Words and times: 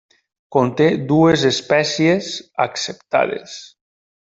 Conté 0.55 0.87
dues 1.11 1.43
espècies 1.51 2.33
acceptades. 2.67 3.57